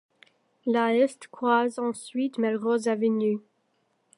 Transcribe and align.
La 0.65 0.95
est 0.95 1.27
croise 1.27 1.77
ensuite 1.77 2.39
Melrose 2.39 2.87
Avenue. 2.87 3.37